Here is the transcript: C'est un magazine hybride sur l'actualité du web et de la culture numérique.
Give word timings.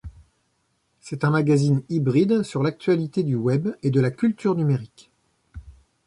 C'est 0.99 1.23
un 1.25 1.29
magazine 1.29 1.83
hybride 1.87 2.41
sur 2.41 2.63
l'actualité 2.63 3.21
du 3.21 3.35
web 3.35 3.69
et 3.83 3.91
de 3.91 4.01
la 4.01 4.09
culture 4.09 4.55
numérique. 4.55 5.11